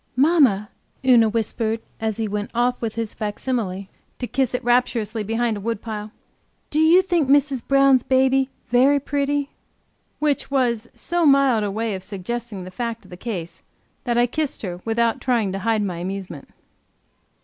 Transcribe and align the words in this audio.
"Mamma," 0.15 0.69
Una 1.05 1.29
whispered, 1.29 1.79
as 1.99 2.17
he 2.17 2.27
went 2.27 2.49
off 2.55 2.81
his 2.81 3.13
facsimile, 3.13 3.87
to 4.17 4.25
kiss 4.25 4.55
it 4.55 4.63
rapturously, 4.63 5.21
behind 5.21 5.55
a 5.57 5.61
woodpile, 5.61 6.09
"do 6.71 6.79
you 6.79 7.03
think 7.03 7.29
Mrs. 7.29 7.61
Brown's 7.63 8.01
baby 8.01 8.49
very 8.69 8.99
pretty?" 8.99 9.51
Which 10.17 10.49
was 10.49 10.89
so 10.95 11.23
mild 11.27 11.63
a 11.63 11.69
way 11.69 11.93
of 11.93 12.01
suggesting 12.03 12.63
the 12.63 12.71
fact 12.71 13.05
of 13.05 13.11
the 13.11 13.15
case, 13.15 13.61
that 14.05 14.17
I 14.17 14.25
kissed 14.25 14.63
her 14.63 14.81
without 14.85 15.21
trying 15.21 15.51
to 15.51 15.59
hide 15.59 15.83
my 15.83 15.97
amusement. 15.97 16.49